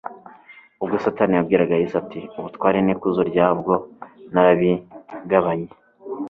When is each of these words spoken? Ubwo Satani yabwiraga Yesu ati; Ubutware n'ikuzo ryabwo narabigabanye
Ubwo 0.83 0.95
Satani 1.03 1.33
yabwiraga 1.35 1.79
Yesu 1.81 1.95
ati; 2.01 2.19
Ubutware 2.37 2.79
n'ikuzo 2.83 3.21
ryabwo 3.31 3.73
narabigabanye 4.33 5.69